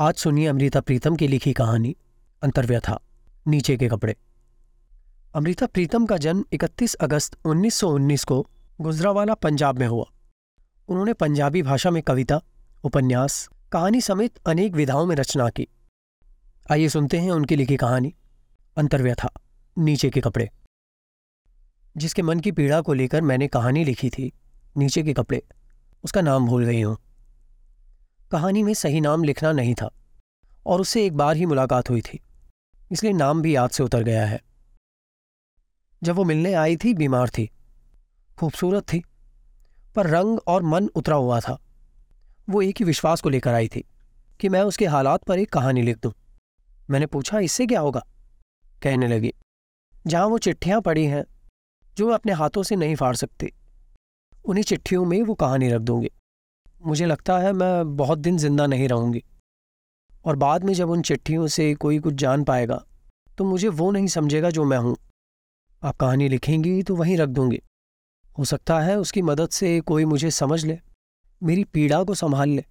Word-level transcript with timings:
आज 0.00 0.14
सुनिए 0.14 0.46
अमृता 0.46 0.80
प्रीतम 0.80 1.16
की 1.16 1.28
लिखी 1.28 1.52
कहानी, 1.52 1.96
अंतर्व्यथा, 2.42 3.00
नीचे 3.46 3.76
के 3.76 3.88
कपड़े। 3.88 4.16
अमृता 5.34 5.66
प्रीतम 5.66 6.06
का 6.06 6.16
जन्म 6.16 6.44
31 6.52 6.94
अगस्त 6.94 7.38
1919 7.44 8.24
को 8.24 8.46
गुजरावाला, 8.80 9.34
पंजाब 9.34 9.78
में 9.78 9.86
हुआ। 9.86 10.04
उन्होंने 10.88 11.12
पंजाबी 11.12 11.62
भाषा 11.62 11.90
में 11.90 12.02
कविता, 12.02 12.42
उपन्यास, 12.84 13.50
कहानी 13.72 14.00
समेत 14.00 14.38
अनेक 14.46 14.72
विधाओं 14.72 15.06
में 15.06 15.16
रचना 15.16 15.48
की। 15.48 15.68
आइए 16.72 16.88
सुनते 16.88 17.18
हैं 17.18 17.30
उनकी 17.30 17.56
लिखी 17.56 17.76
कहानी, 17.76 18.14
अंतर्व्यथा, 18.76 19.30
नीचे 19.78 20.10
के 20.10 20.20
कपड़े। 20.20 20.50
जिसके 21.96 22.22
मन 22.22 22.40
की 22.40 22.52
पीड़ा 22.52 22.80
को 22.80 22.92
लेकर 22.92 23.22
मैंने 23.22 23.48
कहानी 23.48 23.84
लिखी 23.84 24.10
थी, 24.10 24.32
नीचे 24.76 25.02
के 25.02 25.12
कपड़े, 25.12 25.42
उसका 26.04 26.20
नाम 26.20 26.46
भूल 26.46 26.64
गई 26.64 26.82
हूँ। 26.82 26.96
कहानी 28.30 28.62
में 28.62 28.72
सही 28.74 29.00
नाम 29.00 29.22
लिखना 29.24 29.50
नहीं 29.52 29.74
था 29.74 29.90
और 30.66 30.80
उससे 30.80 31.04
एक 31.06 31.16
बार 31.16 31.36
ही 31.36 31.46
मुलाकात 31.46 31.90
हुई 31.90 32.00
थी, 32.00 32.20
इसलिए 32.90 33.12
नाम 33.12 33.40
भी 33.42 33.54
याद 33.56 33.70
से 33.70 33.82
उतर 33.82 34.02
गया 34.02 34.24
है। 34.26 34.40
जब 36.02 36.16
वो 36.16 36.24
मिलने 36.24 36.52
आई 36.54 36.76
थी, 36.76 36.92
बीमार 36.94 37.28
थी, 37.28 37.48
खूबसूरत 38.38 38.82
थी, 38.82 39.02
पर 39.96 40.06
रंग 40.06 40.38
और 40.46 40.62
मन 40.62 40.88
उतरा 40.88 41.16
हुआ 41.16 41.40
था। 41.40 41.58
वो 42.48 42.62
एक 42.62 42.78
ही 42.78 42.84
विश्वास 42.84 43.20
को 43.20 43.28
लेकर 43.28 43.54
आई 43.54 43.68
थी 43.68 43.84
कि 44.40 44.48
मैं 44.48 44.60
उसके 44.62 44.86
हालात 44.86 45.24
पर 45.24 45.38
एक 45.38 45.52
कहानी 45.52 45.82
लिख 45.82 45.98
दूँ। 45.98 46.12
मैंने 46.90 47.06
पूछा, 47.06 47.38
इससे 47.38 47.66
क्या 47.66 47.80
होगा? 47.80 48.04
कहने 48.82 49.08
लगी, 49.08 49.32
जहाँ 50.06 50.26
वो 50.26 50.38
चिट्ठियाँ 50.38 50.80
पड़ी 50.80 51.04
हैं, 51.04 51.24
जो 51.96 52.06
मैं 52.06 52.14
अपने 52.14 52.32
हाथों 52.32 52.62
से 52.62 52.76
नहीं 52.76 52.96
फाड़ 52.96 53.14
सकती, 53.16 53.52
उन्हीं 54.44 54.64
चिट्ठियों 54.64 55.04
में 55.04 55.22
वो 55.22 55.34
कहानी 55.34 55.68
रख 55.68 55.80
दूँगी। 55.80 56.10
मुझे 56.80 57.06
लगता 57.06 57.38
है 57.38 57.52
मैं 57.52 57.96
बहुत 57.96 58.18
दिन 58.18 58.36
ज़िंदा 58.38 58.66
नहीं 58.66 58.88
रहूँगी। 58.88 59.22
और 60.24 60.36
बाद 60.36 60.64
में 60.64 60.72
जब 60.74 60.90
उन 60.90 61.02
चिट्ठियों 61.02 61.46
से 61.46 61.74
कोई 61.74 61.98
कुछ 61.98 62.14
जान 62.14 62.44
पाएगा 62.44 62.82
तो 63.38 63.44
मुझे 63.44 63.68
वो 63.68 63.90
नहीं 63.90 64.06
समझेगा 64.06 64.50
जो 64.50 64.64
मैं 64.64 64.78
हूँ। 64.78 64.96
आप 65.82 65.96
कहानी 65.96 66.28
लिखेंगी 66.28 66.82
तो 66.82 66.96
वहीं 66.96 67.16
रख 67.16 67.28
दूँगी। 67.28 67.60
हो 68.38 68.44
सकता 68.44 68.78
है 68.80 68.98
उसकी 68.98 69.22
मदद 69.22 69.48
से 69.48 69.80
कोई 69.80 70.04
मुझे 70.04 70.30
समझ 70.30 70.64
ले, 70.64 70.78
मेरी 71.42 71.64
पीड़ा 71.64 72.02
को 72.04 72.14
संभाल 72.14 72.48
ले। 72.48 72.64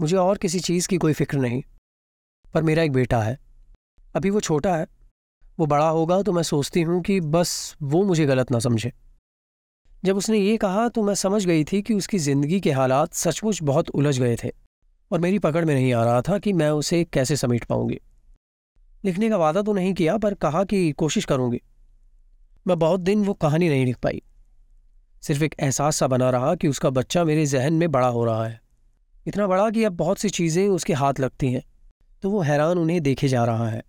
मुझे 0.00 0.16
और 0.16 0.38
किसी 0.38 0.60
चीज़ 0.60 0.88
की 0.88 0.96
कोई 0.96 1.12
फ़िक्र 1.12 1.38
नहीं। 1.38 1.62
पर 2.54 2.62
मेरा 2.62 2.82
एक 2.82 2.92
बेटा 2.92 3.22
है। 3.22 3.38
अभी 4.16 4.30
वो 4.30 4.40
छोटा 4.40 4.74
है। 4.76 4.86
वो 5.58 5.66
बड़ा 5.66 5.88
होगा 5.88 6.20
तो 6.22 6.32
मैं 6.32 6.42
सोचती 6.42 6.82
हूँ 6.82 7.00
कि 7.02 7.20
बस 7.20 7.76
वो 7.82 8.02
मुझे 8.04 8.26
गलत 8.26 8.50
ना 8.50 8.58
समझे। 8.58 8.92
जब 10.04 10.16
उसने 10.16 10.38
ये 10.38 10.56
कहा 10.56 10.88
तो 10.88 11.02
मैं 11.02 11.14
समझ 11.14 11.44
गई 11.46 11.64
थी 11.64 11.80
कि 11.82 11.94
उसकी 11.94 12.18
ज़िंदगी 12.18 12.60
के 12.60 12.72
हालात 12.72 13.14
सचमुच 13.14 13.62
बहुत 13.62 13.88
उलझ 13.90 14.18
गए 14.20 14.36
थे 14.36 14.50
और 15.10 15.20
मेरी 15.20 15.38
पकड़ 15.38 15.64
में 15.64 15.74
नहीं 15.74 15.92
आ 15.92 16.04
रहा 16.04 16.20
था 16.22 16.38
कि 16.38 16.52
मैं 16.52 16.70
उसे 16.70 17.02
कैसे 17.04 17.36
समेट 17.36 17.64
पाऊँगी। 17.64 17.98
लिखने 19.04 19.28
का 19.30 19.36
वादा 19.36 19.62
तो 19.62 19.72
नहीं 19.72 19.92
किया, 19.94 20.16
पर 20.18 20.34
कहा 20.34 20.64
कि 20.64 20.90
कोशिश 20.92 21.24
करूँगी। 21.24 21.60
मैं 22.66 22.78
बहुत 22.78 23.00
दिन 23.00 23.24
वो 23.24 23.34
कहानी 23.34 23.68
नहीं 23.68 23.86
लिख 23.86 23.96
पाई। 23.96 24.22
सिर्फ़ 25.22 25.44
एक 25.44 25.54
एहसास 25.60 25.96
सा 25.96 26.06
बना 26.06 26.30
रहा 26.30 26.54
कि 26.54 26.68
उसका 26.68 26.90
बच्चा 26.90 27.24
मेरे 27.24 27.46
जहन 27.46 27.74
में 27.74 27.90
बड़ा 27.90 28.08
हो 28.08 28.24
रहा 28.24 28.46
है। 28.46 28.60
इतना 29.26 29.46
बड़ा 29.46 29.68
कि 29.70 29.84
अब 29.84 29.92
बहुत 29.92 30.18
सी 30.18 30.28
चीज़ें 30.30 30.66
उसके 30.68 30.92
हाथ 30.92 31.20
लगती 31.20 31.52
हैं 31.52 31.62
तो 32.22 32.30
वो 32.30 32.40
हैरान 32.40 32.78
उन्हें 32.78 33.00
देखे 33.02 33.28
जा 33.28 33.44
रहा 33.44 33.68
है। 33.68 33.82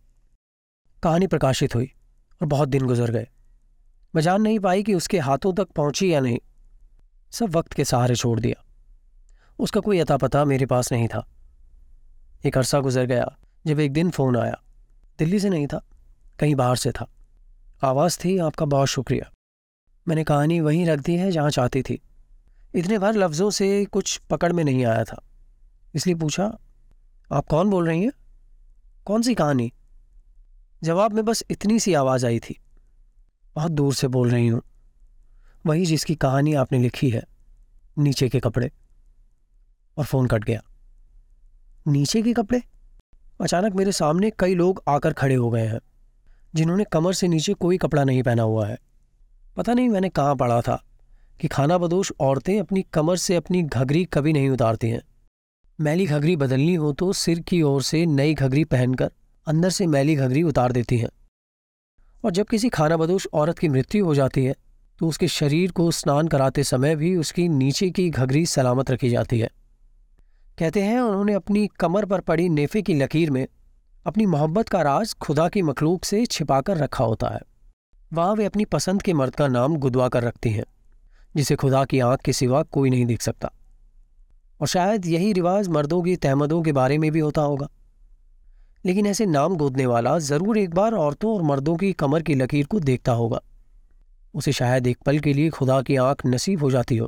कहानी 1.04 1.28
प्रकाशित 1.28 1.76
हुई 1.76 1.92
और 2.42 2.48
बहुत 2.48 2.70
दिन 2.70 2.86
गुजर 2.86 3.12
गए। 3.12 3.28
मैं 4.16 4.22
जान 4.22 4.42
नहीं 4.42 4.60
पाई 4.60 4.84
कि 4.84 4.94
उसके 4.94 5.20
हाथों 5.20 5.54
तक 5.54 5.68
पहुँची 5.68 6.14
या 6.14 6.20
नहीं। 6.20 6.40
सब 7.32 7.50
वक्त 7.50 7.74
के 7.74 7.86
सहारे 7.86 8.16
छोड़ 8.16 8.40
दिया। 8.40 8.66
उसका 9.60 9.80
कोई 9.80 10.00
अता 10.00 10.18
पता 10.18 10.46
मेरे 10.46 10.66
पास 10.66 10.92
नहीं 10.92 11.08
था। 11.08 11.30
एक 12.46 12.58
अरसा 12.58 12.80
गुजर 12.80 13.06
गया, 13.06 13.38
जब 13.68 13.80
एक 13.80 13.94
दिन 13.94 14.10
फ़ोन 14.10 14.38
आया। 14.38 14.62
दिल्ली 15.20 15.40
से 15.40 15.50
नहीं 15.50 15.68
था, 15.68 15.82
कहीं 16.40 16.56
बाहर 16.56 16.76
से 16.76 16.92
था। 16.92 17.12
आवाज़ 17.84 18.20
थी, 18.26 18.38
आपका 18.38 18.66
बहुत 18.66 18.88
शुक्रिया। 18.88 19.32
मैंने 20.08 20.24
कहानी 20.24 20.60
वहीं 20.60 20.86
रख 20.86 21.00
दी 21.00 21.16
है 21.16 21.32
जहाँ 21.32 21.50
चाहती 21.50 21.82
थी। 21.82 22.02
इतने 22.76 23.00
बार 23.00 23.14
लफ्ज़ों 23.14 23.50
से 23.50 23.86
कुछ 23.86 24.18
पकड़ 24.18 24.54
में 24.54 24.64
नहीं 24.64 24.86
आया 24.86 25.04
था। 25.04 25.24
इसलिए 25.96 26.16
पूछा, 26.16 26.58
आप 27.32 27.46
कौन 27.46 27.70
बोल 27.70 27.88
रही 27.88 28.04
हैं? 28.04 28.12
कौन 29.06 29.22
सी 29.22 29.36
कहानी? 29.36 29.74
जवाब 30.84 31.14
में 31.14 31.26
बस 31.26 31.44
इतनी 31.52 31.80
सी 31.80 31.94
आवाज़ 31.94 32.26
आई 32.26 32.40
थी। 32.40 32.60
बहुत 33.56 33.72
दूर 33.72 33.94
से 33.94 34.08
बोल 34.08 34.30
रही 34.30 34.48
हूँ। 34.48 34.62
वही 35.66 35.86
जिसकी 35.86 36.16
कहानी 36.16 36.54
आपने 36.54 36.80
लिखी 36.80 37.10
है, 37.10 37.24
नीचे 37.98 38.30
के 38.30 38.40
कपड़े। 38.40 38.72
और 39.98 40.06
फ़ोन 40.06 40.28
कट 40.28 40.44
गया। 40.44 40.62
नीचे 41.88 42.22
के 42.22 42.34
कपड़े? 42.34 42.62
अचानक 43.42 43.74
मेरे 43.74 43.92
सामने 43.92 44.32
कई 44.40 44.56
लोग 44.56 44.84
आकर 44.88 45.14
खड़े 45.14 45.36
हो 45.36 45.50
गए 45.50 45.66
हैं, 45.68 45.80
जिन्होंने 46.56 46.84
कमर 46.84 47.14
से 47.14 47.28
नीचे 47.28 47.54
कोई 47.54 47.78
कपड़ा 47.78 48.04
नहीं 48.04 48.24
पहना 48.24 48.44
हुआ 48.44 48.68
है। 48.68 48.78
पता 49.58 49.74
नहीं 49.74 49.90
मैंने 49.90 50.10
कहाँ 50.10 50.36
पढ़ा 50.36 50.62
था 50.62 50.84
कि 51.42 51.48
खाना 51.48 51.78
बदोश 51.78 52.12
औरतें 52.20 52.60
अपनी 52.60 52.82
कमर 52.94 53.18
से 53.18 53.36
अपनी 53.36 53.64
घघरी 53.64 54.06
कभी 54.06 54.34
नहीं 54.34 54.50
उतारती 54.50 54.90
हैं। 54.90 55.02
मैली 55.80 56.06
घघरी 56.06 56.36
बदलनी 56.36 56.76
हो 56.76 56.92
तो 56.94 57.14
सिर 57.14 57.40
की 57.40 57.62
ओर 57.62 57.82
से 57.82 58.06
नई 58.06 58.34
घघरी 58.34 58.64
पहनकर 58.64 59.12
अंदर 59.48 59.70
से 59.70 59.88
मैली 59.88 60.16
घघरी 60.16 60.44
उतार 60.44 60.72
देती 60.72 60.98
हैं। 60.98 61.10
और 62.24 62.32
जब 62.32 62.46
किसी 62.46 62.70
खाना 62.70 62.98
बदोश 62.98 63.28
औरत 63.34 63.60
की 63.60 63.70
मृत्यु 63.70 64.06
हो 64.06 64.16
जाती 64.16 64.46
है 64.46 64.56
तो 65.00 65.08
उसके 65.08 65.28
शरीर 65.28 65.72
को 65.72 65.92
स्नान 65.92 66.28
कराते 66.28 66.64
समय 66.64 66.96
भी 66.96 67.16
उसकी 67.18 67.50
नीचे 67.50 67.90
की 67.90 68.10
घघरी 68.10 68.46
सलामत 68.46 68.92
रखी 68.92 69.10
जाती 69.10 69.40
है। 69.40 69.50
कहते 70.58 70.82
हैं, 70.82 71.00
उन्होंने 71.00 71.34
अपनी 71.34 71.68
कमर 71.80 72.06
पर 72.06 72.20
पड़ी 72.20 72.50
नेफे 72.50 72.82
की 72.82 72.94
लकीर 72.94 73.32
में 73.32 73.48
अपनी 74.06 74.26
मोहब्बत 74.26 74.70
का 74.70 74.82
राज 74.82 75.14
खुदा 75.14 75.50
की 75.50 75.62
मखलूक 75.62 76.06
से 76.06 76.26
छिपाकर 76.26 76.78
रखा 76.78 77.04
होता 77.04 77.28
है। 77.28 77.40
वहाँ 78.14 78.34
वे 78.34 78.46
अपनी 78.46 78.66
पसंद 78.66 79.02
के 79.02 79.14
मर्द 79.14 79.36
का 79.36 79.48
नाम 79.48 79.76
गुदवा 79.76 80.08
कर 80.08 80.24
रखती 80.24 80.50
हैं, 80.50 80.66
जिसे 81.36 81.56
खुदा 81.56 81.86
की 81.86 82.00
आँख 82.00 82.22
के 82.22 82.34
सिवा 82.34 82.64
कोई 82.64 82.90
नहीं 82.90 83.06
देख 83.06 83.22
सकता। 83.22 83.52
और 84.62 84.68
शायद 84.68 85.06
यही 85.06 85.34
रिवाज 85.34 85.68
मर्दों 85.68 86.02
की 86.04 86.16
तहमदों 86.16 86.62
के 86.62 86.72
बारे 86.72 86.98
में 86.98 87.12
भी 87.12 87.20
होता 87.20 87.42
होगा। 87.42 87.70
लेकिन 88.86 89.06
ऐसे 89.06 89.26
नाम 89.26 89.56
गोदने 89.58 89.86
वाला 89.86 90.18
ज़रूर 90.20 90.58
एक 90.58 90.74
बार 90.74 90.94
औरतों 90.94 91.34
और 91.34 91.42
मर्दों 91.42 91.76
की 91.78 91.92
कमर 91.94 92.22
की 92.22 92.36
लकीर 92.36 92.66
को 92.66 92.80
देखता 92.80 93.12
होगा। 93.12 93.42
उसे 94.34 94.52
शायद 94.52 94.88
एक 94.88 94.98
पल 94.98 95.20
के 95.20 95.34
लिए 95.34 95.50
खुदा 95.50 95.82
की 95.82 95.96
आँख 95.96 96.26
नसीब 96.26 96.64
हो 96.64 96.72
जाती 96.72 96.98
हो, 96.98 97.08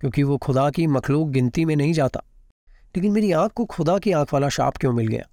क्योंकि 0.00 0.22
वो 0.22 0.36
खुदा 0.36 0.70
की 0.70 0.86
मखलूक 0.86 1.28
गिनती 1.28 1.64
में 1.64 1.74
नहीं 1.76 1.92
जाता। 1.92 2.22
लेकिन 2.68 3.12
मेरी 3.12 3.32
आँख 3.32 3.52
को 3.52 3.64
खुदा 3.64 3.98
की 3.98 4.12
आँख 4.12 4.34
वाला 4.34 4.48
शाप 4.48 4.76
क्यों 4.76 4.92
मिल 4.92 5.06
गया? 5.06 5.28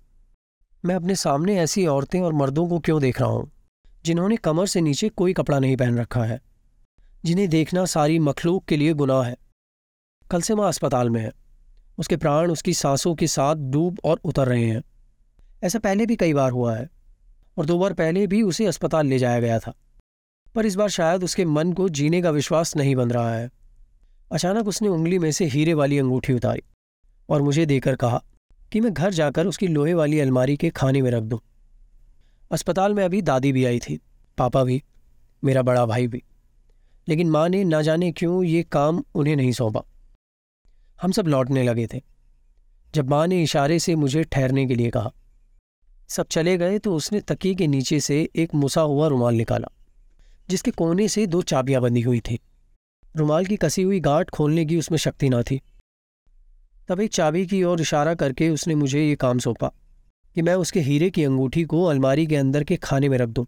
मैं 0.83 0.95
अपने 0.95 1.15
सामने 1.15 1.57
ऐसी 1.59 1.85
औरतें 1.85 2.19
और 2.21 2.33
मर्दों 2.33 2.67
को 2.67 2.79
क्यों 2.79 3.01
देख 3.01 3.21
रहा 3.21 3.29
हूँ, 3.29 3.51
जिन्होंने 4.05 4.38
कमर 4.38 4.65
से 4.65 4.81
नीचे 4.81 5.09
कोई 5.09 5.33
कपड़ा 5.33 5.59
नहीं 5.59 5.77
पहन 5.77 5.97
रखा 5.97 6.23
है, 6.23 6.39
जिन्हें 7.25 7.49
देखना 7.49 7.85
सारी 7.85 8.19
मखलूक 8.19 8.65
के 8.65 8.77
लिए 8.77 8.93
गुनाह 8.93 9.23
है। 9.23 9.35
कल 10.31 10.41
से 10.41 10.55
माँ 10.55 10.67
अस्पताल 10.67 11.09
में 11.09 11.21
है। 11.21 11.31
उसके 11.97 12.17
प्राण 12.17 12.51
उसकी 12.51 12.73
सांसों 12.73 13.13
के 13.15 13.27
साथ 13.27 13.55
डूब 13.55 13.99
और 14.03 14.19
उतर 14.23 14.47
रहे 14.47 14.65
हैं। 14.65 14.81
ऐसा 15.63 15.79
पहले 15.79 16.05
भी 16.05 16.16
कई 16.16 16.33
बार 16.33 16.51
हुआ 16.51 16.75
है, 16.75 16.89
और 17.57 17.66
दो 17.66 17.77
बार 17.79 17.94
पहले 17.94 18.25
भी 18.27 18.41
उसे 18.41 18.66
अस्पताल 18.66 19.07
ले 19.07 19.19
जाया 19.19 19.39
गया 19.39 19.59
था। 19.59 19.73
पर 20.55 20.66
इस 20.66 20.75
बार 20.75 20.89
शायद 20.89 21.23
उसके 21.23 21.45
मन 21.45 21.73
को 21.73 21.88
जीने 21.89 22.22
का 22.22 22.29
विश्वास 22.29 22.75
नहीं 22.75 22.95
बन 22.95 23.11
रहा 23.11 23.33
है। 23.35 23.49
अचानक 24.31 24.67
उसने 24.67 24.88
उंगली 24.88 25.19
में 25.19 25.31
से 25.31 25.45
हीरे 25.45 25.73
वाली 25.73 25.97
अंगूठी 25.97 26.33
उतारी 26.33 26.63
और 27.29 27.41
मुझे 27.41 27.66
देकर 27.66 27.95
कहा 27.95 28.23
कि 28.71 28.79
मैं 28.79 28.94
घर 28.94 29.13
जाकर 29.13 29.47
उसकी 29.47 29.67
लोहे 29.67 29.94
वाली 29.94 30.19
अलमारी 30.19 30.57
के 30.57 30.69
खाने 30.69 31.01
में 31.01 31.09
रख 31.11 31.23
दूँ। 31.23 31.39
अस्पताल 32.51 32.94
में 32.94 33.03
अभी 33.03 33.21
दादी 33.21 33.51
भी 33.51 33.66
आई 33.66 33.79
थी, 33.79 34.00
पापा 34.38 34.63
भी, 34.63 34.81
मेरा 35.44 35.61
बड़ा 35.61 35.85
भाई 35.85 36.07
भी। 36.07 36.23
लेकिन 37.07 37.29
माँ 37.29 37.47
ने 37.50 37.63
ना 37.63 37.81
जाने 37.81 38.11
क्यों 38.11 38.44
ये 38.44 38.63
काम 38.63 39.03
उन्हें 39.16 39.35
नहीं 39.35 39.51
सौंपा। 39.51 39.83
हम 41.00 41.11
सब 41.11 41.27
लौटने 41.27 41.63
लगे 41.63 41.88
थे, 41.88 42.01
जब 42.94 43.09
माँ 43.09 43.25
ने 43.27 43.41
इशारे 43.44 43.79
से 43.79 43.95
मुझे 43.95 44.23
ठहरने 44.23 44.66
के 44.67 44.75
लिए 44.75 44.89
कहा। 44.89 45.12
सब 46.12 46.28
चले 46.28 46.58
गए 46.58 46.80
तो 46.80 46.94
उसने 46.96 47.19
तकिए 47.22 47.56
के 47.56 47.68
नीचे 47.68 48.00
से 48.00 48.18
एक 48.36 48.54
मुसा 48.56 48.81
हुआ 48.84 49.08
रुमाल 49.08 49.36
निकाला, 49.36 49.68
जिसके 50.50 50.72
कोने 50.72 51.08
से 51.08 51.25
दो 51.28 51.42
चाबियाँ 51.42 51.81
बंधी 51.81 52.02
हुई 52.02 52.19
थी। 52.19 52.40
रुमाल 53.16 53.46
की 53.46 53.58
कसी 53.58 53.81
हुई 53.81 54.00
गांठ 54.00 54.30
खोलने 54.30 54.66
की 54.66 54.78
उसमें 54.78 54.98
शक्ति 54.98 55.30
ना 55.30 55.42
थी। 55.42 55.60
तब 56.90 57.00
एक 57.00 57.12
चाबी 57.12 57.46
की 57.46 57.63
ओर 57.63 57.81
इशारा 57.81 58.13
करके 58.16 58.50
उसने 58.50 58.75
मुझे 58.75 59.08
ये 59.08 59.16
काम 59.16 59.40
सौंपा 59.40 59.72
कि 60.36 60.42
मैं 60.42 60.56
उसके 60.56 60.80
हीरे 60.80 61.10
की 61.10 61.24
अंगूठी 61.24 61.63
को 61.63 61.84
अलमारी 61.86 62.28
के 62.28 62.36
अंदर 62.36 62.63
के 62.63 62.78
खाने 62.80 63.10
में 63.10 63.18
रख 63.18 63.30
दूँ। 63.30 63.46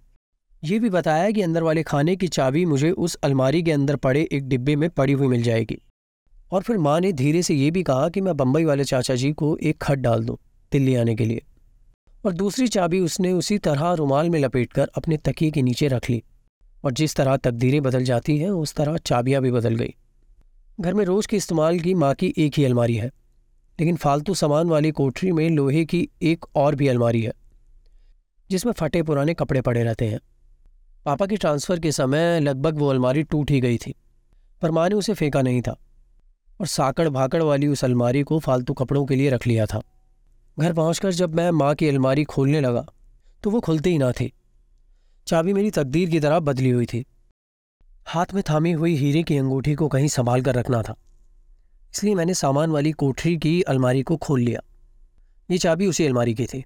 ये 0.64 0.80
भी 0.80 0.90
बताया 0.90 1.30
कि 1.32 1.42
अंदर 1.42 1.64
वाले 1.64 1.84
खाने 1.84 2.16
की 2.16 2.28
चाबी 2.30 2.66
मुझे 2.66 2.92
उस 2.92 3.16
अलमारी 3.24 3.64
के 3.64 3.72
अंदर 3.72 3.96
पड़े 3.96 4.28
एक 4.32 4.48
डिब्बे 4.50 4.76
में 4.76 4.90
पड़ी 4.90 5.14
हुई 5.14 5.28
मिल 5.28 5.44
जाएगी। 5.44 5.82
और 6.52 6.62
फिर 6.62 6.78
माँ 6.78 7.00
ने 7.00 7.12
धीरे 7.14 7.42
से 7.44 7.54
ये 7.54 7.72
भी 7.72 7.84
कहा 7.84 8.10
कि 8.10 8.22
मैं 8.22 8.38
बम्बई 8.38 8.66
वाले 8.66 8.84
चाचा 8.84 9.16
जी 9.16 9.32
को 9.34 9.58
एक 9.58 9.82
खत 9.82 9.98
डाल 10.00 10.24
दूँ 10.24 10.38
दिल्ली 10.72 10.96
आने 10.96 11.16
के 11.16 11.26
लिए। 11.26 11.44
और 12.24 12.34
दूसरी 12.34 12.68
चाबी 12.68 13.00
उसने 13.00 13.32
उसी 13.32 13.58
तरह 13.58 13.92
रुमाल 13.94 14.30
में 14.30 14.40
लपेटकर 14.40 14.90
अपने 14.98 15.18
तकिए 15.18 15.52
के 15.52 15.62
नीचे 15.62 15.88
रख 15.88 16.10
ली 16.10 16.22
और 16.84 16.92
जिस 16.92 17.16
तरह 17.16 17.38
तकदीरें 17.38 17.82
बदल 17.82 18.04
जाती 18.04 18.38
हैं, 18.38 18.50
उस 18.50 18.74
तरह 18.74 18.98
चाबियाँ 18.98 19.42
भी 19.42 19.52
बदल 19.52 19.76
गई। 19.76 19.94
घर 20.80 20.94
में 20.94 21.04
रोज़ 21.06 21.28
के 21.28 21.38
इस्तेमाल 21.38 21.80
की 21.80 21.94
माँ 21.94 22.14
की 22.14 22.34
एक 22.38 22.54
ही 22.58 22.66
अलमारी 22.66 22.96
है, 22.96 23.08
लेकिन 23.80 23.96
फालतू 23.96 24.34
सामान 24.34 24.70
वाली 24.70 24.92
कोठरी 24.92 25.32
में 25.32 25.50
लोहे 25.50 25.86
की 25.86 26.08
एक 26.22 26.46
और 26.56 26.76
भी 26.76 26.88
अलमारी 26.88 27.22
है, 27.22 27.34
जिसमें 28.50 28.74
फटे 28.74 29.04
पुराने 29.04 29.34
कपड़े 29.34 29.62
पड़े 29.62 29.84
रहते 29.84 30.08
हैं। 30.08 30.20
पापा 31.06 31.26
के 31.26 31.38
ट्रांसफ़र 31.38 31.80
के 31.80 31.92
समय 31.92 32.40
लगभग 32.40 32.78
वो 32.78 32.88
अलमारी 32.88 33.24
टूट 33.24 33.52
ही 33.52 33.60
गई 33.62 33.78
थी, 33.78 33.96
पर 34.62 34.72
माँ 34.72 34.88
ने 34.90 34.96
उसे 34.96 35.14
फेंका 35.14 35.42
नहीं 35.42 35.62
था 35.62 35.76
और 36.60 36.68
साकड़ 36.68 37.10
भाकड़ 37.10 37.42
वाली 37.44 37.68
उस 37.68 37.84
अलमारी 37.84 38.24
को 38.24 38.40
फालतू 38.40 38.74
कपड़ों 38.74 39.06
के 39.06 39.16
लिए 39.16 39.30
रख 39.30 39.48
लिया 39.48 39.66
था। 39.66 39.82
घर 40.58 40.74
पहुंचकर 40.74 41.12
जब 41.12 41.36
मैं 41.36 41.50
माँ 41.52 41.74
की 41.76 41.88
अलमारी 41.90 42.24
खोलने 42.26 42.60
लगा 42.62 42.86
तो 43.44 43.50
वो 43.50 43.60
खुलती 43.60 43.90
ही 43.90 43.98
ना 43.98 44.12
थी। 44.12 44.32
चाबी 45.28 45.54
मेरी 45.54 45.72
तकदीर 45.72 46.10
की 46.10 46.20
तरह 46.20 46.40
बदली 46.42 46.70
हुई 46.70 46.86
थी। 46.86 47.04
हाथ 48.08 48.34
में 48.34 48.42
थामी 48.50 48.72
हुई 48.72 48.96
हीरे 48.96 49.24
की 49.24 49.38
अंगूठी 49.38 49.74
को 49.76 49.88
कहीं 49.88 50.08
संभाल 50.10 50.42
कर 50.42 50.56
रखना 50.56 50.82
था। 50.82 50.96
इसलिए 51.94 52.16
मैंने 52.16 52.34
सामान 52.34 52.72
वाली 52.72 52.92
कोठरी 52.94 53.36
की 53.38 53.62
अलमारी 53.64 54.04
को 54.04 54.18
खोल 54.18 54.40
लिया। 54.40 54.62
ये 55.50 55.58
चाबी 55.58 55.88
उसी 55.88 56.06
अलमारी 56.06 56.34
की 56.34 56.46
थी। 56.46 56.64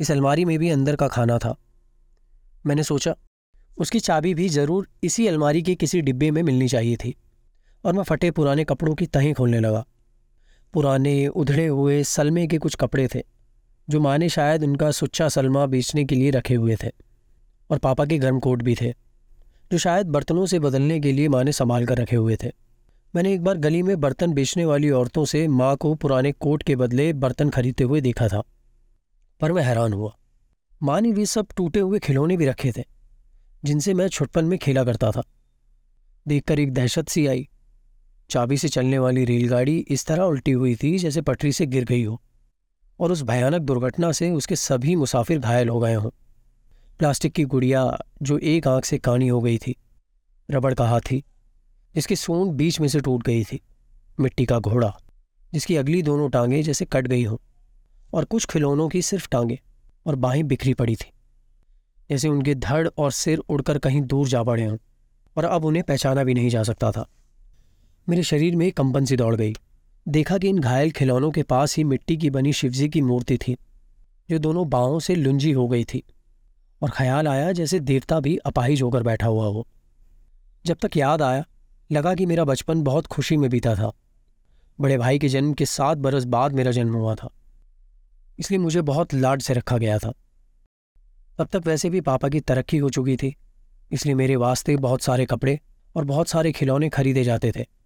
इस 0.00 0.10
अलमारी 0.10 0.44
में 0.44 0.58
भी 0.58 0.70
अंदर 0.70 0.96
का 0.96 1.08
खाना 1.08 1.38
था। 1.38 1.54
मैंने 2.66 2.82
सोचा, 2.82 3.14
उसकी 3.78 4.00
चाबी 4.00 4.34
भी 4.34 4.48
ज़रूर 4.48 4.88
इसी 5.04 5.26
अलमारी 5.26 5.62
के 5.62 5.74
किसी 5.74 6.00
डिब्बे 6.00 6.30
में 6.30 6.42
मिलनी 6.42 6.68
चाहिए 6.68 6.96
थी, 6.96 7.14
और 7.84 7.92
मैं 7.92 8.02
फटे 8.02 8.30
पुराने 8.30 8.64
कपड़ों 8.64 8.94
की 8.94 9.06
तहें 9.06 9.32
खोलने 9.34 9.60
लगा। 9.60 9.84
पुराने 10.74 11.26
उधड़े 11.26 11.66
हुए 11.66 12.02
सलमे 12.04 12.46
के 12.46 12.58
कुछ 12.58 12.74
कपड़े 12.74 13.08
थे, 13.14 13.22
जो 13.88 14.00
माँ 14.00 14.16
ने 14.18 14.28
शायद 14.28 14.62
उनका 14.64 14.90
सुच्चा 14.90 15.28
सलमा 15.28 15.66
बेचने 15.66 16.04
के 16.04 16.14
लिए 16.14 16.30
रखे 16.30 16.54
हुए 16.54 16.76
थे, 16.76 16.90
और 17.70 17.78
पापा 17.78 18.04
के 18.04 18.18
गर्म 18.18 18.38
कोट 18.40 18.62
भी 18.62 18.74
थे, 18.74 18.92
जो 19.72 19.78
शायद 19.78 20.06
बर्तनों 20.06 20.46
से 20.46 20.58
बदलने 20.58 21.00
के 21.00 21.12
लिए 21.12 21.28
माँ 21.28 21.42
ने 21.44 21.52
संभाल 21.52 21.86
कर 21.86 21.98
रखे 21.98 22.16
हुए 22.16 22.36
थे। 22.36 22.52
मैंने 23.14 23.32
एक 23.34 23.42
बार 23.44 23.56
गली 23.56 23.82
में 23.82 23.98
बर्तन 24.00 24.32
बेचने 24.32 24.64
वाली 24.64 24.90
औरतों 24.90 25.24
से 25.24 25.46
माँ 25.48 25.74
को 25.76 25.94
पुराने 25.94 26.32
कोट 26.32 26.62
के 26.62 26.76
बदले 26.76 27.12
बर्तन 27.14 27.50
खरीदते 27.50 27.84
हुए 27.84 28.00
देखा 28.00 28.28
था, 28.28 28.42
पर 29.40 29.52
मैं 29.52 29.62
हैरान 29.62 29.92
हुआ। 29.92 30.16
माँ 30.80 31.00
ने 31.00 31.12
वे 31.12 31.26
सब 31.26 31.46
टूटे 31.56 31.80
हुए 31.80 31.98
खिलौने 31.98 32.36
भी 32.36 32.46
रखे 32.46 32.72
थे, 32.72 32.84
जिनसे 33.64 33.94
मैं 33.94 34.08
छुटपन 34.08 34.44
में 34.44 34.58
खेला 34.58 34.84
करता 34.84 35.10
था। 35.10 35.22
देखकर 36.26 36.60
एक 36.60 36.72
दहशत 36.74 37.08
सी 37.08 37.26
आई। 37.26 37.48
चाबी 38.30 38.56
से 38.56 38.68
चलने 38.68 38.98
वाली 38.98 39.24
रेलगाड़ी 39.24 39.76
इस 39.88 40.04
तरह 40.06 40.22
उल्टी 40.22 40.52
हुई 40.52 40.74
थी 40.74 40.96
जैसे 40.98 41.20
पटरी 41.20 41.52
से 41.52 41.66
गिर 41.66 41.84
गई 41.84 42.02
हो, 42.04 42.20
और 43.00 43.12
उस 43.12 43.22
भयानक 43.22 43.62
दुर्घटना 43.62 44.10
से 44.12 44.30
उसके 44.30 44.56
सभी 44.56 44.96
मुसाफिर 44.96 45.38
घायल 45.38 45.68
हो 45.68 45.78
गए 45.80 45.94
हों। 45.94 46.10
प्लास्टिक 47.00 47.32
की 47.32 47.44
गुड़िया 47.44 47.98
जो 48.22 48.38
एक 48.38 48.68
आँख 48.68 48.84
से 48.84 48.98
कानी 48.98 49.28
हो 49.28 49.40
गई 49.40 49.58
थी, 49.58 49.76
रबड़ 50.48 50.74
का 50.74 50.88
हाथी, 50.88 51.22
जिसकी 51.94 52.16
सूंड 52.16 52.52
बीच 52.52 52.80
में 52.80 52.88
से 52.88 53.00
टूट 53.00 53.22
गई 53.22 53.44
थी, 53.44 53.60
मिट्टी 54.20 54.44
का 54.46 54.58
घोड़ा, 54.58 54.92
जिसकी 55.52 55.76
अगली 55.76 56.02
दोनों 56.02 56.28
टांगें 56.30 56.62
जैसे 56.62 56.84
कट 56.84 57.06
गई 57.06 57.24
हों, 57.24 57.36
और 58.14 58.24
कुछ 58.24 58.46
खिलौनों 58.46 58.88
की 58.88 59.02
सिर्फ़ 59.02 59.28
टांगें 59.28 59.56
और 60.06 60.14
बाहें 60.16 60.46
बिखरी 60.48 60.74
पड़ी 60.74 60.96
थी, 60.96 61.12
जैसे 62.10 62.28
उनके 62.28 62.54
धड़ 62.54 62.88
और 62.88 63.12
सिर 63.12 63.38
उड़कर 63.38 63.78
कहीं 63.78 64.02
दूर 64.02 64.28
जा 64.28 64.42
पड़े 64.42 64.64
हों, 64.64 64.76
और 65.36 65.44
अब 65.44 65.64
उन्हें 65.64 65.84
पहचाना 65.84 66.24
भी 66.24 66.34
नहीं 66.34 66.50
जा 66.50 66.62
सकता 66.62 66.90
था। 66.92 67.06
मेरे 68.08 68.22
शरीर 68.22 68.56
में 68.56 68.72
कंपन 68.72 69.04
सी 69.04 69.16
दौड़ 69.16 69.36
गई। 69.36 69.54
देखा 70.08 70.38
कि 70.38 70.48
इन 70.48 70.58
घायल 70.58 70.90
खिलौनों 70.90 71.30
के 71.30 71.42
पास 71.42 71.76
ही 71.76 71.84
मिट्टी 71.84 72.16
की 72.16 72.30
बनी 72.30 72.52
शिवजी 72.52 72.88
की 72.88 73.00
मूर्ति 73.00 73.38
थी, 73.38 73.56
जो 74.30 74.38
दोनों 74.38 74.68
बाहों 74.68 75.00
से 75.00 75.14
लुंजी 75.14 75.52
हो 75.52 75.68
गई 75.68 75.84
थी, 75.84 76.02
और 76.82 76.90
ख्याल 76.90 77.28
आया 77.28 77.52
जैसे 77.52 77.80
देवता 77.80 78.20
भी 78.20 78.36
अपाहिज 78.36 78.82
होकर 78.82 79.02
बैठा 79.02 79.26
हुआ 79.26 79.46
हो। 79.46 79.66
जब 80.66 80.76
तक 80.82 80.96
याद 80.96 81.22
आया, 81.22 81.44
लगा 81.92 82.14
कि 82.14 82.26
मेरा 82.26 82.44
बचपन 82.44 82.82
बहुत 82.82 83.06
खुशी 83.06 83.36
में 83.36 83.50
बीता 83.50 83.74
था। 83.74 83.92
बड़े 84.80 84.98
भाई 84.98 85.18
के 85.18 85.28
जन्म 85.28 85.52
के 85.52 85.66
सात 85.66 85.98
बरस 85.98 86.24
बाद 86.24 86.52
मेरा 86.52 86.70
जन्म 86.70 86.94
हुआ 86.94 87.14
था। 87.14 87.30
इसलिए 88.38 88.58
मुझे 88.58 88.82
बहुत 88.82 89.14
लाड 89.14 89.42
से 89.42 89.54
रखा 89.54 89.78
गया 89.78 89.98
था। 89.98 90.12
तब 91.38 91.48
तक 91.52 91.62
वैसे 91.66 91.90
भी 91.90 92.00
पापा 92.00 92.28
की 92.28 92.40
तरक्की 92.40 92.76
हो 92.76 92.90
चुकी 92.90 93.16
थी, 93.16 93.36
इसलिए 93.92 94.14
मेरे 94.14 94.36
वास्ते 94.36 94.76
बहुत 94.76 95.02
सारे 95.02 95.26
कपड़े 95.26 95.60
और 95.96 96.04
बहुत 96.04 96.28
सारे 96.28 96.52
खिलौने 96.52 96.88
खरीदे 96.88 97.24
जाते 97.24 97.52
थे। 97.56 97.77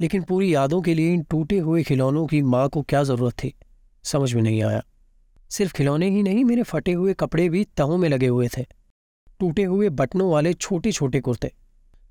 लेकिन 0.00 0.22
पूरी 0.22 0.54
यादों 0.54 0.80
के 0.82 0.94
लिए 0.94 1.12
इन 1.14 1.22
टूटे 1.22 1.58
हुए 1.58 1.82
खिलौनों 1.82 2.26
की 2.26 2.40
माँ 2.42 2.68
को 2.68 2.82
क्या 2.82 3.02
ज़रूरत 3.02 3.34
थी? 3.34 3.54
समझ 4.04 4.32
में 4.34 4.42
नहीं 4.42 4.62
आया। 4.62 4.82
सिर्फ़ 5.50 5.72
खिलौने 5.72 6.08
ही 6.10 6.22
नहीं, 6.22 6.44
मेरे 6.44 6.62
फटे 6.62 6.92
हुए 6.92 7.14
कपड़े 7.14 7.48
भी 7.48 7.64
तहों 7.76 7.96
में 7.96 8.08
लगे 8.08 8.26
हुए 8.26 8.48
थे। 8.48 8.64
टूटे 9.40 9.62
हुए 9.62 9.88
बटनों 9.90 10.30
वाले 10.30 10.52
छोटे 10.54 10.92
छोटे 10.92 11.20
कुर्ते, 11.20 11.52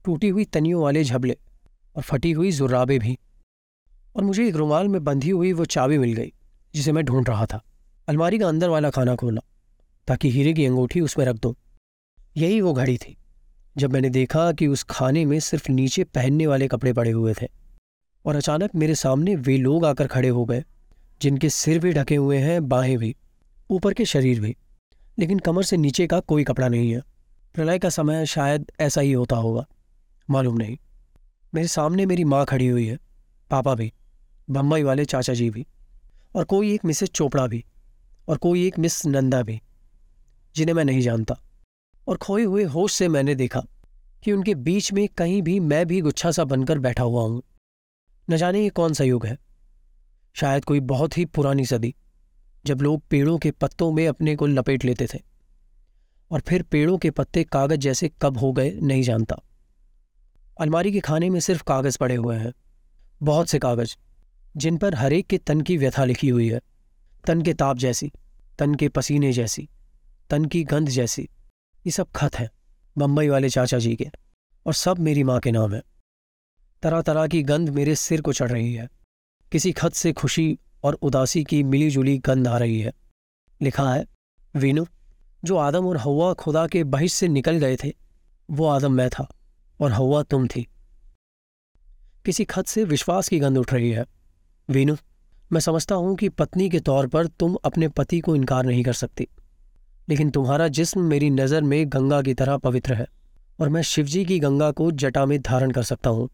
टूटी 0.05 0.29
हुई 0.29 0.45
तनियों 0.45 0.81
वाले 0.83 1.03
झबले 1.03 1.37
और 1.95 2.03
फटी 2.03 2.31
हुई 2.31 2.51
जुर्राबे 2.51 2.99
भी। 2.99 3.17
और 4.15 4.23
मुझे 4.23 4.47
एक 4.47 4.55
रुमाल 4.55 4.87
में 4.87 5.03
बंधी 5.03 5.29
हुई 5.29 5.51
वो 5.53 5.65
चाबी 5.65 5.97
मिल 5.97 6.13
गई, 6.13 6.33
जिसे 6.73 6.91
मैं 6.91 7.03
ढूंढ 7.05 7.29
रहा 7.29 7.45
था। 7.45 7.61
अलमारी 8.07 8.39
का 8.39 8.47
अंदर 8.47 8.69
वाला 8.69 8.89
खाना 8.89 9.15
खोला 9.15 9.41
ताकि 10.07 10.29
हीरे 10.29 10.53
की 10.53 10.65
अंगूठी 10.65 11.01
उसमें 11.01 11.25
रख 11.25 11.35
दो। 11.35 11.55
यही 12.37 12.61
वो 12.61 12.73
घड़ी 12.73 12.97
थी, 12.97 13.15
जब 13.77 13.93
मैंने 13.93 14.09
देखा 14.09 14.51
कि 14.51 14.67
उस 14.67 14.83
खाने 14.83 15.25
में 15.25 15.39
सिर्फ़ 15.39 15.71
नीचे 15.71 16.03
पहनने 16.03 16.47
वाले 16.47 16.67
कपड़े 16.67 16.93
पड़े 16.93 17.11
हुए 17.11 17.33
थे। 17.33 17.47
और 18.25 18.35
अचानक 18.35 18.69
मेरे 18.75 18.95
सामने 18.95 19.35
वे 19.35 19.57
लोग 19.57 19.85
आकर 19.85 20.07
खड़े 20.07 20.29
हो 20.29 20.45
गए, 20.45 20.63
जिनके 21.21 21.49
सिर 21.49 21.79
भी 21.79 21.93
ढके 21.93 22.15
हुए 22.15 22.37
हैं, 22.37 22.69
बाहें 22.69 22.97
भी, 22.97 23.15
ऊपर 23.69 23.93
के 23.93 24.05
शरीर 24.05 24.39
भी। 24.39 24.55
लेकिन 25.19 25.39
कमर 25.39 25.63
से 25.63 25.77
नीचे 25.77 26.07
का 26.07 26.19
कोई 26.19 26.43
कपड़ा 26.43 26.67
नहीं 26.67 26.91
है। 26.91 27.01
प्रलय 27.53 27.79
का 27.79 27.89
समय 27.89 28.25
शायद 28.25 28.71
ऐसा 28.79 29.01
ही 29.01 29.11
होता 29.11 29.35
होगा। 29.35 29.65
मालूम 30.29 30.57
नहीं। 30.57 30.77
मेरे 31.55 31.67
सामने 31.67 32.05
मेरी 32.05 32.23
माँ 32.23 32.45
खड़ी 32.45 32.67
हुई 32.67 32.87
है, 32.87 32.97
पापा 33.49 33.75
भी, 33.75 33.93
बम्बई 34.49 34.83
वाले 34.83 35.05
चाचा 35.05 35.33
जी 35.33 35.49
भी, 35.49 35.67
और 36.35 36.43
कोई 36.43 36.73
एक 36.73 36.85
मिसेस 36.85 37.09
चोपड़ा 37.09 37.47
भी, 37.47 37.65
और 38.27 38.37
कोई 38.37 38.67
एक 38.67 38.79
मिस 38.79 39.05
नंदा 39.05 39.41
भी, 39.41 39.61
जिन्हें 40.55 40.75
मैं 40.75 40.85
नहीं 40.85 41.01
जानता। 41.01 41.37
और 42.07 42.17
खोए 42.17 42.43
हुए 42.43 42.63
होश 42.63 42.93
से 42.93 43.07
मैंने 43.07 43.35
देखा 43.35 43.63
कि 44.23 44.31
उनके 44.31 44.55
बीच 44.55 44.93
में 44.93 45.07
कहीं 45.07 45.41
भी 45.41 45.59
मैं 45.59 45.85
भी 45.85 46.01
गुच्छा 46.01 46.31
सा 46.31 46.43
बनकर 46.43 46.79
बैठा 46.79 47.03
हुआ 47.03 47.21
हूँ। 47.21 47.43
न 48.29 48.37
जाने 48.37 48.61
ये 48.61 48.69
कौन 48.69 48.93
सा 48.93 49.03
युग 49.03 49.25
है। 49.25 49.37
शायद 50.35 50.65
कोई 50.65 50.79
बहुत 50.79 51.17
ही 51.17 51.25
पुरानी 51.25 51.65
सदी, 51.65 51.95
जब 52.65 52.81
लोग 52.81 53.01
पेड़ों 53.09 53.37
के 53.37 53.51
पत्तों 53.51 53.91
में 53.91 54.07
अपने 54.07 54.35
को 54.35 54.45
लपेट 54.45 54.85
लेते 54.85 55.07
थे, 55.13 55.19
और 56.31 56.41
फिर 56.41 56.63
पेड़ों 56.63 56.97
के 56.97 57.11
पत्ते 57.11 57.43
कागज़ 57.43 57.79
जैसे 57.79 58.11
कब 58.21 58.37
हो 58.37 58.51
गए 58.53 58.71
नहीं 58.71 59.03
जानता। 59.03 59.41
अलमारी 60.59 60.91
के 60.91 60.99
खाने 60.99 61.29
में 61.29 61.39
सिर्फ़ 61.39 61.63
कागज़ 61.63 61.97
पड़े 61.97 62.15
हुए 62.15 62.35
हैं, 62.35 62.53
बहुत 63.23 63.49
से 63.49 63.59
कागज़, 63.59 63.95
जिन 64.57 64.77
पर 64.77 64.95
हरेक 64.95 65.27
के 65.27 65.37
तन 65.37 65.61
की 65.61 65.77
व्यथा 65.77 66.05
लिखी 66.05 66.29
हुई 66.29 66.49
है। 66.49 66.61
तन 67.27 67.41
के 67.41 67.53
ताप 67.53 67.77
जैसी, 67.77 68.11
तन 68.59 68.75
के 68.75 68.89
पसीने 68.89 69.33
जैसी, 69.33 69.69
तन 70.29 70.45
की 70.45 70.63
गंध 70.63 70.89
जैसी, 70.89 71.29
ये 71.85 71.91
सब 71.91 72.11
खत 72.11 72.35
हैं, 72.35 72.49
बम्बई 72.97 73.27
वाले 73.27 73.49
चाचा 73.49 73.77
जी 73.77 73.95
के, 73.95 74.09
और 74.65 74.73
सब 74.73 74.99
मेरी 74.99 75.23
माँ 75.23 75.39
के 75.39 75.51
नाम 75.51 75.73
है। 75.73 75.81
तरह 76.83 77.01
तरह 77.01 77.27
की 77.27 77.41
गंध 77.43 77.69
मेरे 77.71 77.95
सिर 77.97 78.21
को 78.21 78.33
चढ़ 78.33 78.51
रही 78.51 78.73
है। 78.73 78.87
किसी 79.51 79.71
खत 79.73 79.93
से 79.93 80.11
खुशी 80.13 80.57
और 80.83 80.93
उदासी 81.01 81.43
की 81.43 81.61
मिली 81.65 81.89
जुली 81.89 82.17
गंध 82.17 82.47
आ 82.47 82.57
रही 82.57 82.79
है। 82.79 82.93
लिखा 83.61 83.91
है, 83.91 84.05
वीनू, 84.55 84.85
जो 85.43 85.57
आदम 85.57 85.85
और 85.87 85.97
हवा 85.97 86.33
खुदा 86.35 86.65
के 86.67 86.83
बहिश 86.85 87.13
से 87.13 87.27
निकल 87.29 87.57
गए 87.57 87.75
थे, 87.75 87.93
वो 88.49 88.67
आदम 88.67 88.93
मैं 88.93 89.09
था 89.09 89.27
और 89.79 89.91
हवा 89.91 90.21
तुम 90.23 90.47
थी। 90.47 90.65
किसी 92.25 92.45
खत 92.45 92.67
से 92.67 92.83
विश्वास 92.85 93.29
की 93.29 93.39
गंध 93.39 93.57
उठ 93.57 93.73
रही 93.73 93.89
है। 93.91 94.05
वीनू, 94.69 94.95
मैं 95.51 95.59
समझता 95.59 95.95
हूँ 95.95 96.15
कि 96.15 96.29
पत्नी 96.29 96.69
के 96.69 96.79
तौर 96.81 97.07
पर 97.07 97.27
तुम 97.29 97.57
अपने 97.65 97.87
पति 97.87 98.19
को 98.19 98.35
इनकार 98.35 98.65
नहीं 98.65 98.83
कर 98.83 98.93
सकती, 98.95 99.27
लेकिन 100.07 100.29
तुम्हारा 100.29 100.67
जिस्म 100.69 101.01
मेरी 101.01 101.29
नज़र 101.31 101.61
में 101.63 101.83
गंगा 101.87 102.21
की 102.21 102.33
तरह 102.33 102.57
पवित्र 102.59 102.93
है 102.93 103.07
और 103.59 103.69
मैं 103.69 103.81
शिवजी 103.81 104.23
की 104.25 104.39
गंगा 104.39 104.71
को 104.71 104.91
जटा 104.93 105.25
में 105.25 105.41
धारण 105.41 105.71
कर 105.71 105.83
सकता 105.83 106.09
हूँ। 106.09 106.29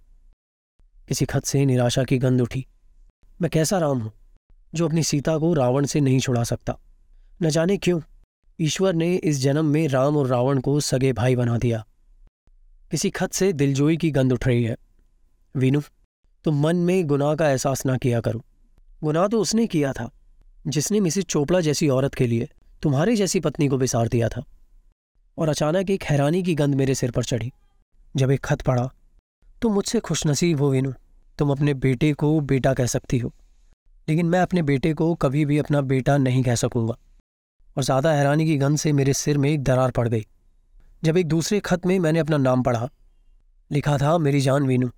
किसी 1.09 1.25
खत 1.25 1.45
से 1.45 1.65
निराशा 1.65 2.03
की 2.03 2.17
गंध 2.17 2.41
उठी। 2.41 2.67
मैं 3.41 3.49
कैसा 3.49 3.77
राम 3.77 3.99
हूँ, 3.99 4.11
जो 4.73 4.87
अपनी 4.87 5.03
सीता 5.03 5.37
को 5.37 5.53
रावण 5.53 5.85
से 5.85 5.99
नहीं 5.99 6.19
छुड़ा 6.19 6.43
सकता? 6.43 6.77
न 7.41 7.49
जाने 7.49 7.77
क्यों, 7.77 8.01
ईश्वर 8.61 8.93
ने 8.93 9.15
इस 9.15 9.37
जन्म 9.37 9.65
में 9.65 9.87
राम 9.87 10.17
और 10.17 10.27
रावण 10.27 10.59
को 10.59 10.79
सगे 10.79 11.13
भाई 11.13 11.35
बना 11.35 11.57
दिया। 11.57 11.85
किसी 12.91 13.09
खत 13.09 13.33
से 13.33 13.53
दिलजोई 13.53 13.97
की 13.97 14.11
गंध 14.11 14.33
उठ 14.33 14.47
रही 14.47 14.63
है। 14.63 14.77
वीनू, 15.55 15.81
तुम 16.43 16.61
मन 16.61 16.75
में 16.75 17.07
गुनाह 17.07 17.35
का 17.35 17.49
एहसास 17.49 17.85
ना 17.85 17.97
किया 17.97 18.21
करो। 18.21 18.45
गुनाह 19.03 19.27
तो 19.27 19.41
उसने 19.41 19.67
किया 19.67 19.93
था, 19.93 20.11
जिसने 20.67 20.99
मिसिस 20.99 21.25
चोपड़ा 21.25 21.61
जैसी 21.61 21.89
औरत 21.89 22.13
के 22.13 22.27
लिए 22.27 22.49
तुम्हारी 22.81 23.15
जैसी 23.15 23.39
पत्नी 23.39 23.67
को 23.67 23.77
बिसार 23.77 24.07
दिया 24.07 24.29
था। 24.29 24.43
और 25.37 25.49
अचानक 25.49 25.89
एक 25.89 26.03
हैरानी 26.03 26.43
की 26.43 26.55
गंध 26.55 26.75
मेरे 26.75 26.95
सिर 26.95 27.11
पर 27.11 27.23
चढ़ी। 27.23 27.51
जब 28.15 28.31
एक 28.31 28.39
खत 28.39 28.61
पढ़ा 28.61 28.89
तुम 29.61 29.73
मुझसे 29.73 29.99
खुशनसीब 29.99 30.61
हो, 30.61 30.69
वीनू। 30.69 30.93
तुम 31.37 31.51
अपने 31.51 31.73
बेटे 31.73 32.13
को 32.13 32.39
बेटा 32.39 32.73
कह 32.73 32.85
सकती 32.85 33.17
हो। 33.17 33.33
लेकिन 34.09 34.25
मैं 34.25 34.39
अपने 34.39 34.61
बेटे 34.61 34.93
को 34.93 35.15
कभी 35.15 35.45
भी 35.45 35.57
अपना 35.57 35.81
बेटा 35.81 36.17
नहीं 36.17 36.43
कह 36.43 36.55
सकूँगा। 36.55 36.95
और 37.77 37.83
ज़्यादा 37.83 38.11
हैरानी 38.11 38.45
की 38.45 38.57
गंध 38.57 38.77
से 38.77 38.93
मेरे 38.93 39.13
सिर 39.13 39.37
में 39.37 39.49
एक 39.49 39.63
दरार 39.63 39.91
पड़ 39.91 40.07
गई। 40.07 40.25
जब 41.03 41.17
एक 41.17 41.27
दूसरे 41.27 41.59
खत 41.59 41.85
में 41.85 41.99
मैंने 41.99 42.19
अपना 42.19 42.37
नाम 42.37 42.63
पढ़ा, 42.63 42.89
लिखा 43.71 43.97
था, 43.97 44.17
मेरी 44.17 44.41
जान, 44.41 44.63
वीनू, 44.63 44.89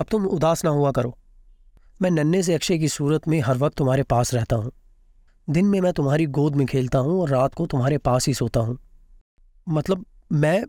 अब 0.00 0.06
तुम 0.10 0.26
उदास 0.26 0.64
ना 0.64 0.70
हुआ 0.70 0.90
करो। 0.90 1.18
मैं 2.02 2.10
नन्हे 2.10 2.42
से 2.42 2.54
अक्षय 2.54 2.78
की 2.78 2.88
सूरत 2.88 3.28
में 3.28 3.40
हर 3.40 3.56
वक्त 3.56 3.76
तुम्हारे 3.76 4.02
पास 4.02 4.34
रहता 4.34 4.56
हूँ। 4.56 4.72
दिन 5.50 5.66
में 5.66 5.80
मैं 5.80 5.92
तुम्हारी 5.92 6.26
गोद 6.26 6.56
में 6.56 6.66
खेलता 6.66 6.98
हूँ 6.98 7.20
और 7.20 7.28
रात 7.28 7.54
को 7.54 7.66
तुम्हारे 7.66 7.98
पास 7.98 8.26
ही 8.26 8.34
सोता 8.34 8.60
हूँ। 8.60 8.78
मतलब 9.68 10.04
मैं 10.32 10.64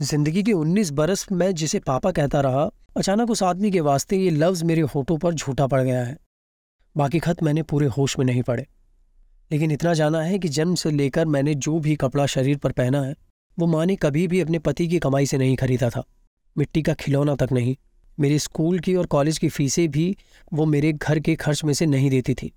ज़िंदगी 0.00 0.42
के 0.42 0.52
उन्नीस 0.52 0.90
बरस 0.90 1.26
में 1.32 1.54
जिसे 1.54 1.78
पापा 1.78 2.10
कहता 2.12 2.40
रहा, 2.40 2.70
अचानक 2.96 3.30
उस 3.30 3.42
आदमी 3.42 3.70
के 3.70 3.80
वास्ते 3.80 4.16
ये 4.16 4.30
लफ्ज़ 4.30 4.64
मेरे 4.64 4.80
होठों 4.84 5.16
पर 5.18 5.34
झूठा 5.34 5.66
पड़ 5.66 5.80
गया 5.82 6.02
है। 6.04 6.16
बाकी 6.96 7.18
खत 7.18 7.42
मैंने 7.42 7.62
पूरे 7.62 7.86
होश 7.86 8.18
में 8.18 8.24
नहीं 8.26 8.42
पड़े 8.42 8.66
लेकिन 9.50 9.70
इतना 9.70 9.94
जाना 9.94 10.20
है 10.22 10.38
कि 10.38 10.48
जन्म 10.48 10.74
से 10.74 10.90
लेकर 10.90 11.26
मैंने 11.26 11.54
जो 11.54 11.78
भी 11.80 11.96
कपड़ा 11.96 12.26
शरीर 12.26 12.58
पर 12.58 12.72
पहना 12.72 13.02
है, 13.02 13.14
वो 13.58 13.66
माँ 13.66 13.84
ने 13.86 13.96
कभी 13.96 14.26
भी 14.28 14.40
अपने 14.40 14.58
पति 14.58 14.88
की 14.88 14.98
कमाई 14.98 15.26
से 15.26 15.38
नहीं 15.38 15.56
खरीदा 15.56 15.90
था। 15.90 16.02
मिट्टी 16.56 16.82
का 16.82 16.94
खिलौना 16.94 17.34
तक 17.34 17.52
नहीं। 17.52 17.76
मेरे 18.20 18.38
स्कूल 18.38 18.78
की 18.78 18.94
और 18.94 19.06
कॉलेज 19.06 19.38
की 19.38 19.48
फीसें 19.48 19.88
भी 19.90 20.16
वो 20.52 20.64
मेरे 20.66 20.92
घर 20.92 21.20
के 21.20 21.34
खर्च 21.36 21.64
में 21.64 21.74
से 21.74 21.86
नहीं 21.86 22.10
देती 22.10 22.34
थी। 22.34 22.52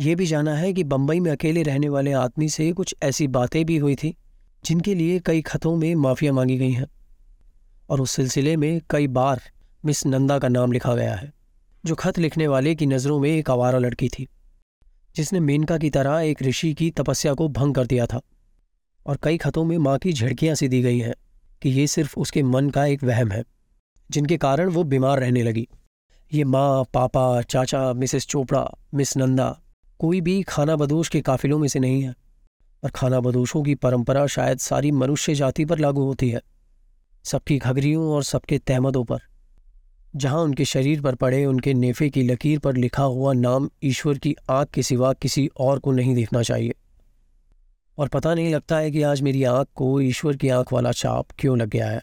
ये 0.00 0.14
भी 0.14 0.26
जाना 0.26 0.54
है 0.54 0.72
कि 0.72 0.84
बम्बई 0.84 1.20
में 1.20 1.30
अकेले 1.32 1.62
रहने 1.62 1.88
वाले 1.88 2.12
आदमी 2.12 2.48
से 2.48 2.72
कुछ 2.72 2.94
ऐसी 3.02 3.26
बातें 3.28 3.64
भी 3.64 3.76
हुई 3.76 3.94
थी 3.94 4.16
जिनके 4.64 4.94
लिए 4.94 5.18
कई 5.18 5.42
खतों 5.42 5.76
में 5.76 5.94
माफिया 5.94 6.32
मांगी 6.32 6.58
गई 6.58 6.70
हैं। 6.70 6.86
और 7.88 8.00
उस 8.00 8.10
सिलसिले 8.10 8.56
में 8.56 8.80
कई 8.90 9.06
बार 9.06 9.42
मिस 9.84 10.06
नंदा 10.06 10.38
का 10.38 10.48
नाम 10.48 10.72
लिखा 10.72 10.94
गया 10.94 11.14
है, 11.14 11.32
जो 11.84 11.94
खत 11.94 12.18
लिखने 12.18 12.46
वाले 12.48 12.74
की 12.74 12.86
नज़रों 12.86 13.18
में 13.20 13.30
एक 13.30 13.50
आवारा 13.50 13.78
लड़की 13.78 14.08
थी, 14.08 14.28
जिसने 15.16 15.40
मेनका 15.40 15.78
की 15.78 15.90
तरह 15.90 16.20
एक 16.20 16.42
ऋषि 16.42 16.74
की 16.74 16.90
तपस्या 16.90 17.34
को 17.34 17.48
भंग 17.48 17.74
कर 17.74 17.86
दिया 17.86 18.06
था। 18.06 18.20
और 19.06 19.18
कई 19.22 19.36
खतों 19.36 19.64
में 19.64 19.78
माँ 19.78 19.98
की 19.98 20.12
झड़कियाँ 20.12 20.54
सी 20.54 20.68
दी 20.68 20.82
गई 20.82 20.98
हैं 20.98 21.14
कि 21.62 21.68
ये 21.68 21.86
सिर्फ़ 21.86 22.20
उसके 22.20 22.42
मन 22.42 22.70
का 22.70 22.86
एक 22.86 23.04
वहम 23.04 23.32
है, 23.32 23.44
जिनके 24.10 24.36
कारण 24.36 24.68
वो 24.68 24.84
बीमार 24.84 25.20
रहने 25.20 25.42
लगी। 25.42 25.68
ये 26.32 26.44
माँ, 26.44 26.84
पापा, 26.94 27.42
चाचा, 27.42 27.92
मिसेस 27.92 28.26
चोपड़ा, 28.26 28.70
मिस 28.94 29.16
नंदा 29.16 29.60
कोई 29.98 30.20
भी 30.20 30.42
खाना 30.42 30.76
बदोश 30.76 31.08
के 31.08 31.20
काफिलों 31.20 31.58
में 31.58 31.68
से 31.68 31.78
नहीं 31.78 32.02
है। 32.02 32.14
और 32.82 32.90
खाना 32.90 33.20
बदोशों 33.20 33.62
की 33.62 33.74
परंपरा 33.74 34.26
शायद 34.26 34.58
सारी 34.58 34.90
मनुष्य 34.90 35.34
जाति 35.34 35.64
पर 35.64 35.78
लागू 35.78 36.04
होती 36.04 36.28
है, 36.30 36.40
सबकी 37.24 37.58
घगरियों 37.58 38.06
और 38.06 38.22
सबके 38.22 38.58
तहमदों 38.58 39.04
पर। 39.04 39.20
जहाँ 40.16 40.40
उनके 40.40 40.64
शरीर 40.64 41.00
पर 41.00 41.14
पड़े, 41.14 41.44
उनके 41.44 41.74
नेफे 41.74 42.08
की 42.10 42.22
लकीर 42.22 42.58
पर 42.58 42.76
लिखा 42.76 43.02
हुआ 43.02 43.32
नाम 43.32 43.68
ईश्वर 43.84 44.18
की 44.18 44.34
आँख 44.50 44.70
के 44.70 44.82
सिवा 44.82 45.12
किसी 45.12 45.48
और 45.60 45.78
को 45.78 45.92
नहीं 45.92 46.14
देखना 46.14 46.42
चाहिए। 46.42 46.74
और 47.98 48.08
पता 48.08 48.34
नहीं 48.34 48.54
लगता 48.54 48.76
है 48.76 48.90
कि 48.90 49.02
आज 49.02 49.20
मेरी 49.20 49.44
आँख 49.44 49.68
को 49.74 50.00
ईश्वर 50.00 50.36
की 50.36 50.48
आँख 50.48 50.72
वाला 50.72 50.92
चाप 50.92 51.26
क्यों 51.38 51.58
लग 51.58 51.68
गया 51.68 51.86
है। 51.86 52.02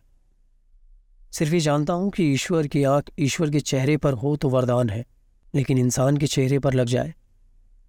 सिर्फ़ 1.32 1.54
ये 1.54 1.60
जानता 1.60 1.94
हूँ 1.94 2.10
कि 2.12 2.32
ईश्वर 2.34 2.68
की 2.68 2.84
आँख 2.84 3.10
ईश्वर 3.20 3.50
के 3.50 3.60
चेहरे 3.60 3.98
पर 3.98 4.14
हो 4.14 4.36
तो 4.36 4.50
वरदान 4.50 4.90
है, 4.90 5.06
लेकिन 5.54 5.78
इंसान 5.78 6.18
के 6.18 6.28
चेहरे 6.28 6.60
पर 6.60 6.74
लग 6.74 6.86
जाए 6.86 7.14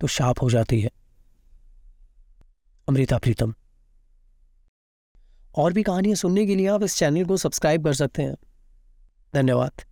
तो 0.01 0.07
शाप 0.07 0.43
हो 0.43 0.51
जाती 0.51 0.81
है। 0.81 0.91
अमृता 2.91 3.19
प्रीतम। 3.19 3.55
और 5.55 5.73
भी 5.73 5.83
कहानियाँ 5.83 6.15
सुनने 6.15 6.47
के 6.47 6.57
लिए 6.57 6.67
आप 6.67 6.83
इस 6.83 6.97
चैनल 6.97 7.25
को 7.25 7.37
सब्सक्राइब 7.37 7.85
कर 7.85 7.95
सकते 7.95 8.23
हैं। 8.23 8.37
धन्यवाद। 9.35 9.90